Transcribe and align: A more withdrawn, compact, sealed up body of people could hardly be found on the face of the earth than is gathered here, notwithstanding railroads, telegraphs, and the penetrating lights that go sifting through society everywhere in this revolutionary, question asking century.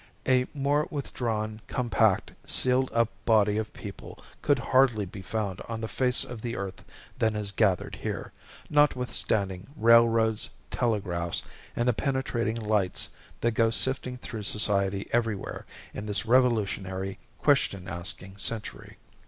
A 0.25 0.47
more 0.55 0.87
withdrawn, 0.89 1.61
compact, 1.67 2.31
sealed 2.43 2.89
up 2.91 3.11
body 3.23 3.57
of 3.57 3.71
people 3.71 4.17
could 4.41 4.57
hardly 4.57 5.05
be 5.05 5.21
found 5.21 5.61
on 5.69 5.79
the 5.79 5.87
face 5.87 6.23
of 6.23 6.41
the 6.41 6.55
earth 6.55 6.83
than 7.19 7.35
is 7.35 7.51
gathered 7.51 7.97
here, 7.97 8.31
notwithstanding 8.67 9.67
railroads, 9.75 10.49
telegraphs, 10.71 11.43
and 11.75 11.87
the 11.87 11.93
penetrating 11.93 12.55
lights 12.59 13.09
that 13.41 13.51
go 13.51 13.69
sifting 13.69 14.17
through 14.17 14.41
society 14.41 15.07
everywhere 15.11 15.67
in 15.93 16.07
this 16.07 16.25
revolutionary, 16.25 17.19
question 17.39 17.87
asking 17.87 18.37
century. 18.37 18.97